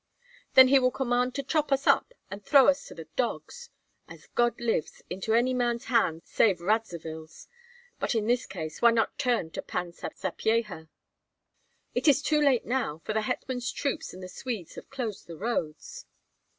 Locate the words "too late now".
12.23-13.03